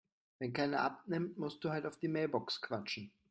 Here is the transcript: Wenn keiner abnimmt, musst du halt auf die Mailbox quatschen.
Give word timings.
Wenn 0.39 0.51
keiner 0.51 0.79
abnimmt, 0.79 1.37
musst 1.37 1.63
du 1.63 1.69
halt 1.69 1.85
auf 1.85 1.99
die 1.99 2.07
Mailbox 2.07 2.59
quatschen. 2.59 3.11